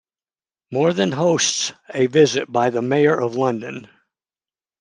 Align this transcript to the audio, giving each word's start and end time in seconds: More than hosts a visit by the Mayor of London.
More 0.71 0.93
than 0.93 1.11
hosts 1.11 1.73
a 1.93 2.07
visit 2.07 2.51
by 2.51 2.71
the 2.71 2.81
Mayor 2.81 3.21
of 3.21 3.35
London. 3.35 3.87